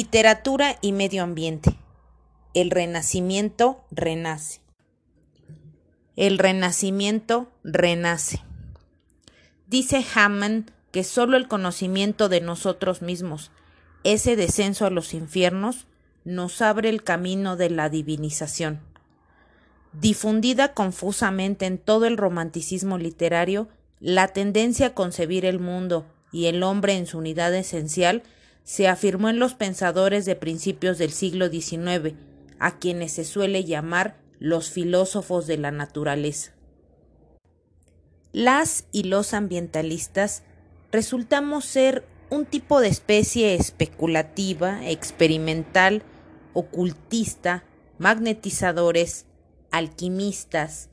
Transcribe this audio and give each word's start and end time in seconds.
Literatura 0.00 0.78
y 0.80 0.92
medio 0.92 1.24
ambiente. 1.24 1.76
El 2.54 2.70
renacimiento 2.70 3.84
renace. 3.90 4.60
El 6.14 6.38
renacimiento 6.38 7.50
renace. 7.64 8.44
Dice 9.66 10.04
Hammond 10.14 10.70
que 10.92 11.02
solo 11.02 11.36
el 11.36 11.48
conocimiento 11.48 12.28
de 12.28 12.40
nosotros 12.40 13.02
mismos, 13.02 13.50
ese 14.04 14.36
descenso 14.36 14.86
a 14.86 14.90
los 14.90 15.14
infiernos, 15.14 15.88
nos 16.24 16.62
abre 16.62 16.90
el 16.90 17.02
camino 17.02 17.56
de 17.56 17.68
la 17.68 17.88
divinización. 17.88 18.78
Difundida 19.92 20.74
confusamente 20.74 21.66
en 21.66 21.76
todo 21.76 22.06
el 22.06 22.18
romanticismo 22.18 22.98
literario, 22.98 23.66
la 23.98 24.28
tendencia 24.28 24.86
a 24.86 24.94
concebir 24.94 25.44
el 25.44 25.58
mundo 25.58 26.06
y 26.30 26.46
el 26.46 26.62
hombre 26.62 26.96
en 26.96 27.06
su 27.06 27.18
unidad 27.18 27.52
esencial 27.52 28.22
se 28.68 28.86
afirmó 28.86 29.30
en 29.30 29.38
los 29.38 29.54
pensadores 29.54 30.26
de 30.26 30.36
principios 30.36 30.98
del 30.98 31.10
siglo 31.10 31.48
XIX, 31.48 32.12
a 32.58 32.78
quienes 32.78 33.12
se 33.12 33.24
suele 33.24 33.64
llamar 33.64 34.18
los 34.40 34.70
filósofos 34.70 35.46
de 35.46 35.56
la 35.56 35.70
naturaleza. 35.70 36.52
Las 38.30 38.84
y 38.92 39.04
los 39.04 39.32
ambientalistas 39.32 40.42
resultamos 40.92 41.64
ser 41.64 42.04
un 42.28 42.44
tipo 42.44 42.82
de 42.82 42.88
especie 42.88 43.54
especulativa, 43.54 44.86
experimental, 44.86 46.02
ocultista, 46.52 47.64
magnetizadores, 47.96 49.24
alquimistas, 49.70 50.90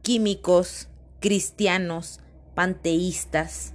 químicos, 0.00 0.88
cristianos, 1.20 2.20
panteístas, 2.54 3.74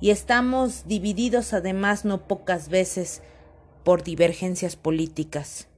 y 0.00 0.10
estamos 0.10 0.86
divididos 0.86 1.52
además 1.52 2.04
no 2.04 2.26
pocas 2.26 2.68
veces 2.68 3.22
por 3.84 4.02
divergencias 4.02 4.76
políticas. 4.76 5.68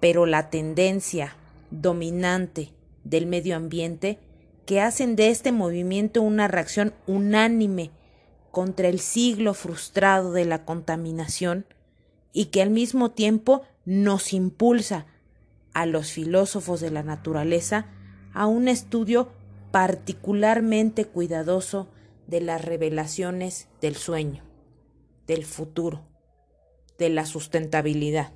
Pero 0.00 0.26
la 0.26 0.50
tendencia 0.50 1.36
dominante 1.70 2.72
del 3.04 3.26
medio 3.26 3.56
ambiente 3.56 4.18
que 4.66 4.80
hacen 4.80 5.16
de 5.16 5.30
este 5.30 5.52
movimiento 5.52 6.22
una 6.22 6.46
reacción 6.46 6.94
unánime 7.06 7.90
contra 8.50 8.88
el 8.88 9.00
siglo 9.00 9.54
frustrado 9.54 10.32
de 10.32 10.44
la 10.44 10.64
contaminación 10.64 11.66
y 12.32 12.46
que 12.46 12.62
al 12.62 12.70
mismo 12.70 13.10
tiempo 13.10 13.62
nos 13.84 14.32
impulsa 14.32 15.06
a 15.72 15.86
los 15.86 16.12
filósofos 16.12 16.80
de 16.80 16.90
la 16.90 17.02
naturaleza 17.02 17.86
a 18.32 18.46
un 18.46 18.68
estudio 18.68 19.30
particularmente 19.70 21.04
cuidadoso 21.04 21.88
de 22.30 22.40
las 22.40 22.64
revelaciones 22.64 23.68
del 23.80 23.96
sueño, 23.96 24.44
del 25.26 25.44
futuro, 25.44 26.06
de 26.96 27.08
la 27.08 27.26
sustentabilidad. 27.26 28.32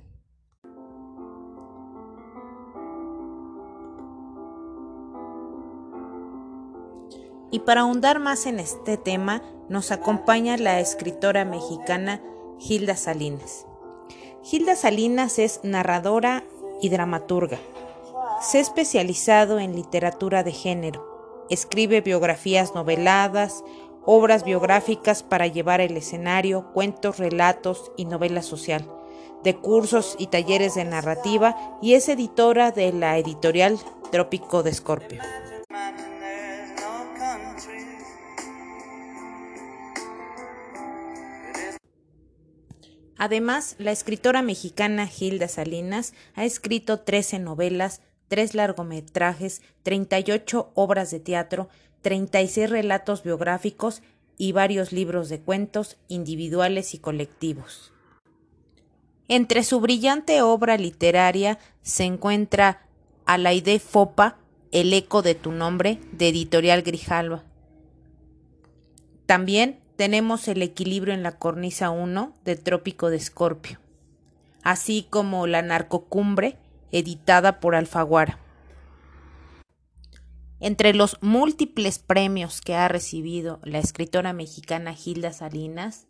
Y 7.53 7.61
para 7.61 7.83
ahondar 7.83 8.19
más 8.19 8.47
en 8.47 8.59
este 8.59 8.97
tema, 8.97 9.41
nos 9.69 9.93
acompaña 9.93 10.57
la 10.57 10.81
escritora 10.81 11.45
mexicana 11.45 12.21
Hilda 12.59 12.97
Salinas. 12.97 13.65
Hilda 14.51 14.75
Salinas 14.75 15.39
es 15.39 15.61
narradora 15.63 16.43
y 16.83 16.89
dramaturga. 16.89 17.61
Se 18.41 18.59
ha 18.59 18.61
especializado 18.61 19.61
en 19.61 19.77
literatura 19.77 20.43
de 20.43 20.51
género. 20.51 21.14
Escribe 21.51 22.01
biografías 22.01 22.75
noveladas, 22.75 23.65
obras 24.07 24.45
biográficas 24.45 25.23
para 25.23 25.47
llevar 25.47 25.83
el 25.83 25.97
escenario, 25.97 26.73
cuentos, 26.73 27.19
relatos 27.19 27.93
y 27.99 28.07
novela 28.07 28.41
social, 28.41 28.91
de 29.43 29.55
cursos 29.55 30.17
y 30.19 30.29
talleres 30.29 30.75
de 30.75 30.87
narrativa 30.87 31.79
y 31.83 31.95
es 31.95 32.09
editora 32.09 32.71
de 32.71 32.93
la 32.93 33.19
editorial 33.19 33.79
Trópico 34.11 34.63
de 34.63 34.71
Escorpio. 34.71 35.21
Además, 43.19 43.77
la 43.79 43.93
escritora 43.93 44.43
mexicana 44.43 45.09
Hilda 45.09 45.49
Salinas 45.49 46.15
ha 46.35 46.45
escrito 46.45 47.01
13 47.01 47.39
novelas, 47.39 48.01
3 48.29 48.55
largometrajes, 48.55 49.63
38 49.83 50.73
obras 50.75 51.11
de 51.11 51.21
teatro, 51.21 51.69
36 52.03 52.71
relatos 52.71 53.23
biográficos 53.23 54.03
y 54.37 54.53
varios 54.53 54.93
libros 54.93 55.29
de 55.29 55.41
cuentos 55.41 55.97
individuales 56.09 56.95
y 56.95 56.99
colectivos. 56.99 57.93
Entre 59.29 59.65
su 59.65 59.81
brillante 59.81 60.43
obra 60.43 60.77
literaria 60.77 61.59
se 61.83 62.05
encuentra 62.05 62.87
Alaide 63.25 63.79
Fopa, 63.79 64.37
El 64.71 64.93
eco 64.93 65.23
de 65.23 65.35
tu 65.35 65.51
nombre, 65.51 65.99
de 66.13 66.29
Editorial 66.29 66.83
Grijalva. 66.83 67.43
También 69.25 69.81
tenemos 69.97 70.47
El 70.49 70.61
equilibrio 70.61 71.15
en 71.15 71.23
la 71.23 71.39
cornisa 71.39 71.89
1, 71.89 72.35
de 72.45 72.57
Trópico 72.57 73.09
de 73.09 73.17
Escorpio, 73.17 73.79
así 74.63 75.07
como 75.09 75.47
La 75.47 75.63
narcocumbre, 75.63 76.59
editada 76.95 77.59
por 77.59 77.75
Alfaguara. 77.75 78.39
Entre 80.61 80.95
los 80.95 81.19
múltiples 81.21 81.99
premios 81.99 82.61
que 82.61 82.77
ha 82.77 82.87
recibido 82.87 83.59
la 83.65 83.81
escritora 83.81 84.33
mexicana 84.33 84.95
Hilda 84.95 85.33
Salinas, 85.33 86.07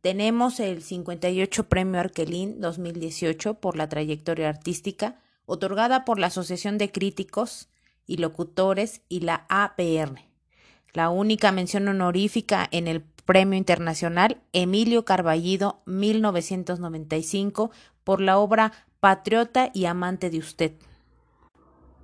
tenemos 0.00 0.60
el 0.60 0.82
58 0.82 1.68
Premio 1.68 2.00
Arquelín 2.00 2.58
2018 2.60 3.54
por 3.54 3.76
la 3.76 3.90
trayectoria 3.90 4.48
artística, 4.48 5.20
otorgada 5.44 6.06
por 6.06 6.18
la 6.18 6.28
Asociación 6.28 6.78
de 6.78 6.90
Críticos 6.90 7.68
y 8.06 8.16
Locutores 8.16 9.02
y 9.10 9.20
la 9.20 9.44
APR. 9.50 10.22
La 10.94 11.10
única 11.10 11.52
mención 11.52 11.86
honorífica 11.86 12.66
en 12.70 12.88
el 12.88 13.02
Premio 13.02 13.58
Internacional 13.58 14.40
Emilio 14.54 15.04
Carballido 15.04 15.82
1995 15.84 17.70
por 18.02 18.22
la 18.22 18.38
obra 18.38 18.72
Patriota 19.00 19.70
y 19.72 19.84
Amante 19.84 20.28
de 20.28 20.38
Usted. 20.38 20.72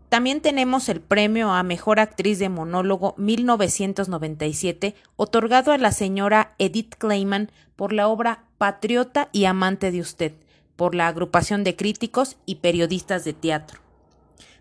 También 0.09 0.41
tenemos 0.41 0.89
el 0.89 1.01
premio 1.01 1.51
a 1.51 1.65
Mejor 1.65 1.99
Actriz 1.99 2.39
de 2.39 2.49
Monólogo 2.49 3.17
1997, 3.19 4.95
otorgado 5.17 5.73
a 5.73 5.79
la 5.79 5.91
señora 5.91 6.55
Edith 6.61 6.95
Clayman 6.97 7.51
por 7.75 7.93
la 7.93 8.07
obra 8.07 8.45
Patriota 8.59 9.29
y 9.33 9.47
Amante 9.47 9.91
de 9.91 10.01
Usted, 10.01 10.35
por 10.77 10.95
la 10.95 11.09
agrupación 11.09 11.65
de 11.65 11.75
críticos 11.75 12.37
y 12.47 12.57
periodistas 12.57 13.25
de 13.25 13.33
teatro. 13.33 13.81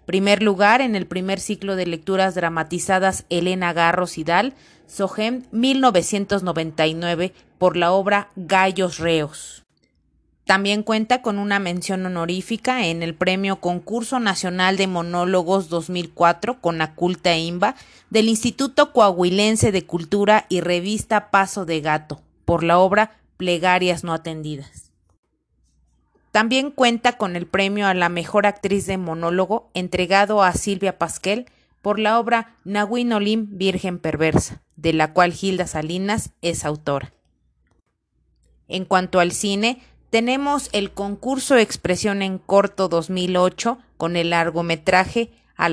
Primer 0.08 0.42
lugar 0.42 0.82
en 0.82 0.96
el 0.96 1.06
primer 1.06 1.40
ciclo 1.40 1.76
de 1.76 1.86
lecturas 1.86 2.34
dramatizadas 2.34 3.26
Elena 3.30 3.74
Garros 3.74 4.18
y 4.18 4.24
Dal, 4.24 4.56
Sogem 4.88 5.44
1999, 5.52 7.32
por 7.60 7.78
la 7.78 7.92
obra 7.92 8.32
Gallos 8.36 8.98
Reos. 8.98 9.63
También 10.46 10.84
cuenta 10.84 11.22
con 11.22 11.40
una 11.40 11.60
mención 11.60 12.06
honorífica 12.06 12.86
en 12.86 13.02
el 13.02 13.16
Premio 13.16 13.62
Concurso 13.62 14.20
Nacional 14.20 14.76
de 14.76 14.88
Monólogos 14.88 15.70
2004 15.70 16.60
con 16.60 16.82
Aculta 16.82 17.38
Imba 17.38 17.76
del 18.10 18.28
Instituto 18.28 18.92
Coahuilense 18.92 19.72
de 19.72 19.86
Cultura 19.86 20.46
y 20.50 20.60
revista 20.60 21.32
Paso 21.32 21.66
de 21.66 21.80
Gato 21.80 22.22
por 22.44 22.64
la 22.64 22.78
obra 22.78 23.20
Plegarias 23.38 24.04
no 24.04 24.14
atendidas. 24.14 24.92
También 26.32 26.72
cuenta 26.72 27.18
con 27.18 27.36
el 27.36 27.46
premio 27.46 27.88
a 27.88 27.94
la 27.94 28.10
mejor 28.10 28.46
actriz 28.46 28.86
de 28.86 28.98
monólogo 28.98 29.70
entregado 29.74 30.44
a 30.44 30.52
Silvia 30.54 30.98
Pasquel 30.98 31.46
por 31.82 32.00
la 32.00 32.20
obra 32.20 32.56
Nahuin 32.64 33.14
Olim 33.14 33.48
Virgen 33.52 34.00
Perversa, 34.00 34.62
de 34.76 34.94
la 34.94 35.14
cual 35.14 35.32
Gilda 35.32 35.68
Salinas 35.68 36.32
es 36.42 36.66
autora. 36.66 37.14
En 38.68 38.86
cuanto 38.86 39.20
al 39.20 39.32
cine, 39.32 39.82
tenemos 40.14 40.70
el 40.74 40.92
concurso 40.92 41.58
Expresión 41.58 42.22
en 42.22 42.38
Corto 42.38 42.88
2008 42.88 43.80
con 43.98 44.16
el 44.16 44.30
largometraje 44.30 45.32
A 45.56 45.72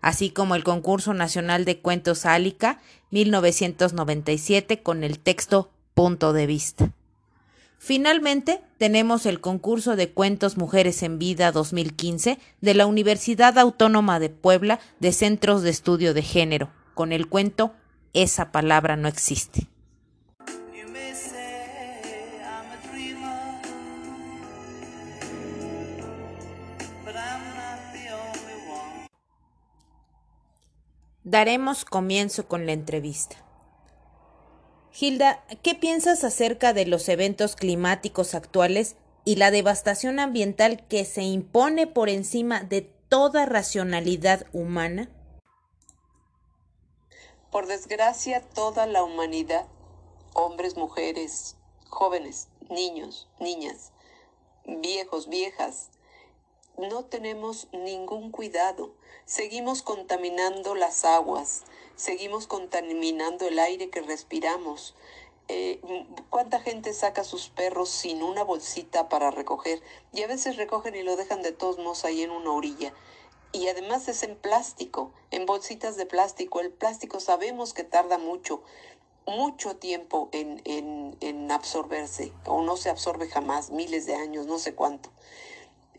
así 0.00 0.30
como 0.30 0.54
el 0.54 0.64
concurso 0.64 1.12
nacional 1.12 1.66
de 1.66 1.78
cuentos 1.78 2.24
Álica 2.24 2.80
1997 3.10 4.82
con 4.82 5.04
el 5.04 5.18
texto 5.18 5.70
Punto 5.92 6.32
de 6.32 6.46
Vista. 6.46 6.92
Finalmente, 7.76 8.62
tenemos 8.78 9.26
el 9.26 9.42
concurso 9.42 9.94
de 9.94 10.08
cuentos 10.08 10.56
Mujeres 10.56 11.02
en 11.02 11.18
Vida 11.18 11.52
2015 11.52 12.38
de 12.62 12.74
la 12.74 12.86
Universidad 12.86 13.58
Autónoma 13.58 14.20
de 14.20 14.30
Puebla 14.30 14.80
de 15.00 15.12
Centros 15.12 15.60
de 15.60 15.68
Estudio 15.68 16.14
de 16.14 16.22
Género, 16.22 16.70
con 16.94 17.12
el 17.12 17.28
cuento 17.28 17.74
Esa 18.14 18.52
palabra 18.52 18.96
no 18.96 19.06
existe. 19.06 19.68
Daremos 31.24 31.84
comienzo 31.84 32.48
con 32.48 32.64
la 32.64 32.72
entrevista. 32.72 33.36
Hilda, 34.98 35.44
¿qué 35.62 35.74
piensas 35.74 36.24
acerca 36.24 36.72
de 36.72 36.86
los 36.86 37.08
eventos 37.10 37.56
climáticos 37.56 38.34
actuales 38.34 38.96
y 39.26 39.36
la 39.36 39.50
devastación 39.50 40.18
ambiental 40.18 40.86
que 40.88 41.04
se 41.04 41.22
impone 41.22 41.86
por 41.86 42.08
encima 42.08 42.62
de 42.62 42.82
toda 43.10 43.44
racionalidad 43.44 44.46
humana? 44.54 45.10
Por 47.50 47.66
desgracia, 47.66 48.40
toda 48.40 48.86
la 48.86 49.02
humanidad, 49.04 49.66
hombres, 50.32 50.78
mujeres, 50.78 51.56
jóvenes, 51.90 52.48
niños, 52.70 53.28
niñas, 53.40 53.92
viejos, 54.64 55.28
viejas, 55.28 55.90
no 56.80 57.04
tenemos 57.04 57.68
ningún 57.72 58.30
cuidado. 58.30 58.92
Seguimos 59.26 59.82
contaminando 59.82 60.74
las 60.74 61.04
aguas, 61.04 61.62
seguimos 61.94 62.46
contaminando 62.46 63.46
el 63.46 63.58
aire 63.58 63.90
que 63.90 64.00
respiramos. 64.00 64.94
Eh, 65.48 65.80
¿Cuánta 66.30 66.60
gente 66.60 66.94
saca 66.94 67.24
sus 67.24 67.48
perros 67.48 67.88
sin 67.88 68.22
una 68.22 68.44
bolsita 68.44 69.08
para 69.08 69.30
recoger? 69.30 69.82
Y 70.12 70.22
a 70.22 70.26
veces 70.26 70.56
recogen 70.56 70.94
y 70.94 71.02
lo 71.02 71.16
dejan 71.16 71.42
de 71.42 71.52
todos 71.52 71.78
modos 71.78 72.04
ahí 72.04 72.22
en 72.22 72.30
una 72.30 72.52
orilla. 72.52 72.94
Y 73.52 73.66
además 73.68 74.08
es 74.08 74.22
en 74.22 74.36
plástico, 74.36 75.12
en 75.30 75.46
bolsitas 75.46 75.96
de 75.96 76.06
plástico. 76.06 76.60
El 76.60 76.70
plástico 76.70 77.18
sabemos 77.18 77.74
que 77.74 77.82
tarda 77.82 78.16
mucho, 78.16 78.62
mucho 79.26 79.76
tiempo 79.76 80.28
en, 80.32 80.62
en, 80.64 81.16
en 81.20 81.50
absorberse, 81.50 82.32
o 82.46 82.62
no 82.62 82.76
se 82.76 82.90
absorbe 82.90 83.28
jamás, 83.28 83.70
miles 83.70 84.06
de 84.06 84.14
años, 84.14 84.46
no 84.46 84.58
sé 84.58 84.74
cuánto. 84.74 85.10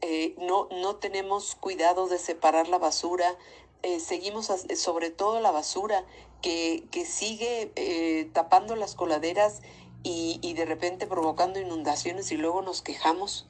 Eh, 0.01 0.36
no, 0.38 0.68
no 0.71 0.95
tenemos 0.95 1.56
cuidado 1.56 2.07
de 2.07 2.18
separar 2.18 2.68
la 2.68 2.80
basura, 2.80 3.38
eh, 3.83 4.00
seguimos 4.00 4.51
sobre 4.75 5.12
todo 5.12 5.39
la 5.39 5.51
basura 5.51 6.06
que, 6.42 6.83
que 6.92 7.06
sigue 7.06 7.71
eh, 7.75 8.30
tapando 8.33 8.75
las 8.75 8.95
coladeras 8.95 9.62
y, 10.03 10.39
y 10.42 10.53
de 10.53 10.65
repente 10.65 11.06
provocando 11.07 11.59
inundaciones 11.59 12.31
y 12.31 12.38
luego 12.38 12.62
nos 12.62 12.81
quejamos. 12.81 13.48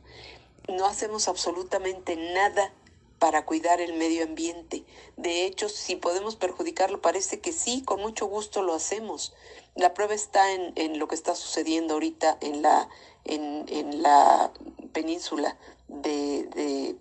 No 0.67 0.85
hacemos 0.85 1.27
absolutamente 1.27 2.15
nada 2.15 2.73
para 3.21 3.45
cuidar 3.45 3.81
el 3.81 3.93
medio 3.93 4.23
ambiente. 4.23 4.83
De 5.15 5.45
hecho, 5.45 5.69
si 5.69 5.95
podemos 5.95 6.35
perjudicarlo, 6.35 7.01
parece 7.01 7.39
que 7.39 7.51
sí, 7.53 7.83
con 7.83 8.01
mucho 8.01 8.25
gusto 8.25 8.63
lo 8.63 8.73
hacemos. 8.73 9.33
La 9.75 9.93
prueba 9.93 10.15
está 10.15 10.51
en, 10.51 10.73
en 10.75 10.97
lo 10.97 11.07
que 11.07 11.15
está 11.15 11.35
sucediendo 11.35 11.93
ahorita 11.93 12.37
en 12.41 12.61
la, 12.61 12.89
en, 13.23 13.65
en 13.69 14.01
la 14.01 14.51
península 14.91 15.57
de, 15.91 16.43
de 16.55 16.97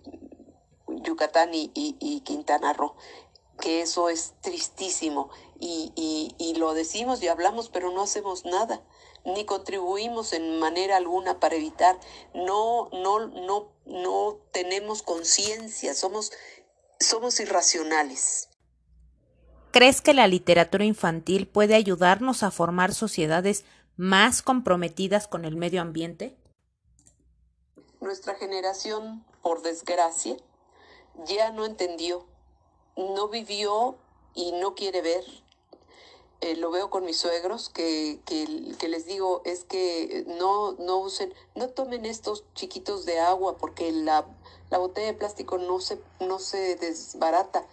Yucatán 1.03 1.53
y, 1.53 1.71
y, 1.73 2.21
Quintana 2.21 2.73
Roo, 2.73 2.95
que 3.59 3.81
eso 3.81 4.09
es 4.09 4.33
tristísimo 4.41 5.29
y, 5.59 5.91
y, 5.95 6.35
y 6.37 6.55
lo 6.55 6.73
decimos 6.73 7.21
y 7.23 7.27
hablamos, 7.27 7.69
pero 7.69 7.91
no 7.91 8.03
hacemos 8.03 8.45
nada 8.45 8.81
ni 9.25 9.45
contribuimos 9.45 10.33
en 10.33 10.59
manera 10.59 10.97
alguna 10.97 11.39
para 11.39 11.55
evitar, 11.55 11.99
no, 12.33 12.89
no, 12.91 13.27
no, 13.27 13.71
no 13.85 14.37
tenemos 14.51 15.03
conciencia, 15.03 15.93
somos, 15.93 16.31
somos 16.99 17.39
irracionales. 17.39 18.49
¿Crees 19.71 20.01
que 20.01 20.13
la 20.13 20.27
literatura 20.27 20.83
infantil 20.83 21.47
puede 21.47 21.75
ayudarnos 21.75 22.43
a 22.43 22.51
formar 22.51 22.93
sociedades 22.93 23.63
más 23.95 24.41
comprometidas 24.41 25.27
con 25.27 25.45
el 25.45 25.55
medio 25.55 25.81
ambiente? 25.81 26.35
Nuestra 28.01 28.33
generación, 28.33 29.23
por 29.43 29.61
desgracia, 29.61 30.35
ya 31.23 31.51
no 31.51 31.65
entendió, 31.65 32.25
no 32.97 33.27
vivió 33.27 33.95
y 34.33 34.53
no 34.53 34.73
quiere 34.73 35.03
ver. 35.03 35.23
Eh, 36.41 36.55
lo 36.55 36.71
veo 36.71 36.89
con 36.89 37.05
mis 37.05 37.17
suegros 37.17 37.69
que, 37.69 38.19
que, 38.25 38.75
que, 38.79 38.87
les 38.89 39.05
digo 39.05 39.43
es 39.45 39.65
que 39.65 40.23
no, 40.25 40.71
no 40.79 40.97
usen, 40.97 41.31
no 41.53 41.69
tomen 41.69 42.07
estos 42.07 42.43
chiquitos 42.55 43.05
de 43.05 43.19
agua 43.19 43.57
porque 43.59 43.91
la, 43.91 44.25
la 44.71 44.79
botella 44.79 45.05
de 45.05 45.13
plástico 45.13 45.59
no 45.59 45.79
se, 45.79 46.01
no 46.19 46.39
se 46.39 46.77
desbarata 46.77 47.67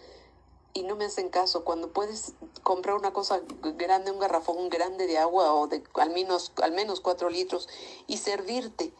y 0.74 0.82
no 0.82 0.94
me 0.94 1.06
hacen 1.06 1.30
caso. 1.30 1.64
Cuando 1.64 1.90
puedes 1.94 2.34
comprar 2.62 2.96
una 2.96 3.14
cosa 3.14 3.40
grande, 3.78 4.10
un 4.10 4.18
garrafón 4.18 4.68
grande 4.68 5.06
de 5.06 5.16
agua 5.16 5.54
o 5.54 5.68
de 5.68 5.82
al 5.94 6.10
menos, 6.10 6.52
al 6.62 6.72
menos 6.72 7.00
cuatro 7.00 7.30
litros 7.30 7.66
y 8.06 8.18
servirte 8.18 8.92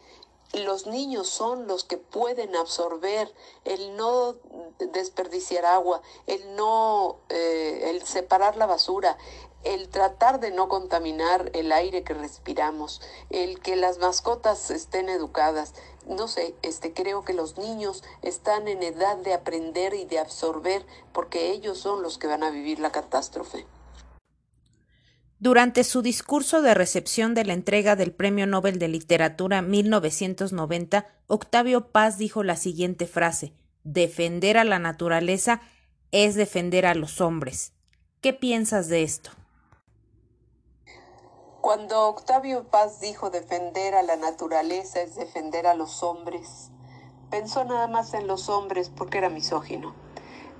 los 0.53 0.87
niños 0.87 1.29
son 1.29 1.67
los 1.67 1.83
que 1.83 1.97
pueden 1.97 2.55
absorber 2.55 3.31
el 3.65 3.95
no 3.95 4.35
desperdiciar 4.79 5.65
agua, 5.65 6.01
el 6.25 6.55
no, 6.55 7.17
eh, 7.29 7.91
el 7.91 8.03
separar 8.03 8.57
la 8.57 8.65
basura, 8.65 9.17
el 9.63 9.89
tratar 9.89 10.39
de 10.39 10.51
no 10.51 10.69
contaminar 10.69 11.51
el 11.53 11.71
aire 11.71 12.03
que 12.03 12.13
respiramos, 12.13 13.01
el 13.29 13.59
que 13.59 13.75
las 13.75 13.99
mascotas 13.99 14.71
estén 14.71 15.09
educadas. 15.09 15.73
No 16.07 16.27
sé, 16.27 16.55
este 16.63 16.93
creo 16.93 17.23
que 17.23 17.33
los 17.33 17.57
niños 17.57 18.03
están 18.21 18.67
en 18.67 18.81
edad 18.81 19.17
de 19.17 19.33
aprender 19.33 19.93
y 19.93 20.05
de 20.05 20.17
absorber 20.17 20.85
porque 21.13 21.51
ellos 21.51 21.77
son 21.77 22.01
los 22.01 22.17
que 22.17 22.27
van 22.27 22.43
a 22.43 22.49
vivir 22.49 22.79
la 22.79 22.91
catástrofe. 22.91 23.67
Durante 25.41 25.85
su 25.85 26.01
discurso 26.01 26.61
de 26.61 26.73
recepción 26.73 27.33
de 27.33 27.45
la 27.45 27.53
entrega 27.53 27.95
del 27.95 28.11
Premio 28.11 28.45
Nobel 28.45 28.77
de 28.77 28.89
Literatura 28.89 29.61
1990, 29.61 31.07
Octavio 31.27 31.91
Paz 31.93 32.17
dijo 32.17 32.43
la 32.43 32.57
siguiente 32.57 33.07
frase 33.07 33.53
Defender 33.85 34.57
a 34.57 34.65
la 34.65 34.79
naturaleza 34.79 35.61
es 36.11 36.35
defender 36.35 36.85
a 36.85 36.93
los 36.93 37.21
hombres. 37.21 37.71
¿Qué 38.19 38.33
piensas 38.33 38.89
de 38.89 39.03
esto? 39.03 39.29
Cuando 41.61 42.09
Octavio 42.09 42.65
Paz 42.65 42.99
dijo 42.99 43.29
defender 43.29 43.95
a 43.95 44.03
la 44.03 44.17
naturaleza 44.17 44.99
es 45.01 45.15
defender 45.15 45.67
a 45.67 45.73
los 45.73 46.03
hombres, 46.03 46.69
pensó 47.31 47.63
nada 47.63 47.87
más 47.87 48.13
en 48.13 48.27
los 48.27 48.49
hombres 48.49 48.89
porque 48.89 49.19
era 49.19 49.29
misógino. 49.29 49.95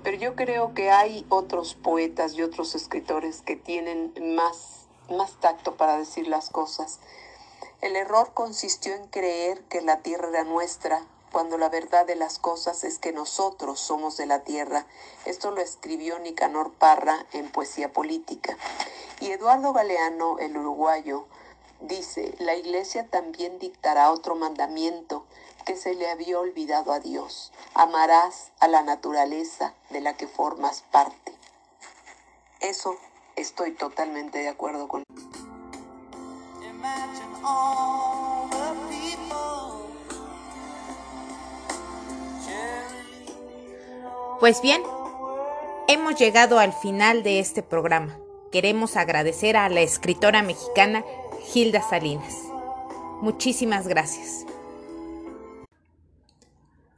Pero 0.02 0.16
yo 0.16 0.34
creo 0.34 0.72
que 0.72 0.90
hay 0.90 1.26
otros 1.28 1.74
poetas 1.74 2.34
y 2.34 2.42
otros 2.42 2.74
escritores 2.74 3.42
que 3.42 3.56
tienen 3.56 4.14
más, 4.34 4.86
más 5.10 5.32
tacto 5.40 5.76
para 5.76 5.98
decir 5.98 6.26
las 6.26 6.48
cosas. 6.48 7.00
El 7.82 7.96
error 7.96 8.32
consistió 8.32 8.94
en 8.94 9.06
creer 9.08 9.62
que 9.64 9.82
la 9.82 9.98
tierra 9.98 10.28
era 10.28 10.44
nuestra, 10.44 11.04
cuando 11.32 11.58
la 11.58 11.68
verdad 11.68 12.06
de 12.06 12.16
las 12.16 12.38
cosas 12.38 12.82
es 12.82 12.98
que 12.98 13.12
nosotros 13.12 13.78
somos 13.78 14.16
de 14.16 14.26
la 14.26 14.40
tierra. 14.40 14.86
Esto 15.26 15.50
lo 15.50 15.60
escribió 15.60 16.18
Nicanor 16.18 16.72
Parra 16.72 17.26
en 17.32 17.50
Poesía 17.50 17.92
Política. 17.92 18.56
Y 19.20 19.30
Eduardo 19.30 19.72
Galeano, 19.72 20.38
el 20.38 20.56
uruguayo, 20.56 21.26
dice, 21.80 22.34
la 22.38 22.56
iglesia 22.56 23.06
también 23.06 23.58
dictará 23.58 24.10
otro 24.12 24.34
mandamiento 24.34 25.24
que 25.64 25.76
se 25.76 25.94
le 25.94 26.10
había 26.10 26.38
olvidado 26.38 26.92
a 26.92 27.00
Dios. 27.00 27.52
Amarás 27.74 28.52
a 28.60 28.68
la 28.68 28.82
naturaleza 28.82 29.74
de 29.90 30.00
la 30.00 30.16
que 30.16 30.26
formas 30.26 30.82
parte. 30.90 31.32
Eso 32.60 32.96
estoy 33.36 33.72
totalmente 33.72 34.38
de 34.38 34.48
acuerdo 34.48 34.88
con. 34.88 35.02
Pues 44.40 44.62
bien, 44.62 44.82
hemos 45.86 46.16
llegado 46.16 46.58
al 46.58 46.72
final 46.72 47.22
de 47.22 47.40
este 47.40 47.62
programa. 47.62 48.18
Queremos 48.50 48.96
agradecer 48.96 49.56
a 49.56 49.68
la 49.68 49.80
escritora 49.80 50.42
mexicana 50.42 51.04
Hilda 51.54 51.82
Salinas. 51.82 52.34
Muchísimas 53.20 53.86
gracias. 53.86 54.46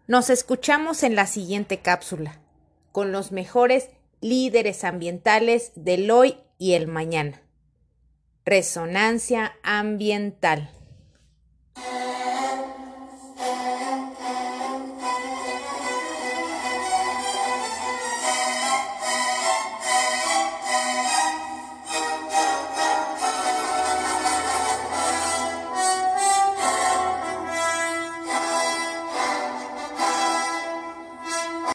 Nos 0.08 0.30
escuchamos 0.30 1.04
en 1.04 1.14
la 1.14 1.26
siguiente 1.26 1.78
cápsula, 1.78 2.40
con 2.90 3.12
los 3.12 3.30
mejores 3.30 3.88
líderes 4.20 4.82
ambientales 4.84 5.72
del 5.76 6.10
hoy 6.10 6.38
y 6.58 6.72
el 6.74 6.88
mañana. 6.88 7.40
Resonancia 8.44 9.54
ambiental. 9.62 10.70